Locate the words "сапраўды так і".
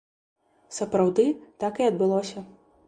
0.79-1.91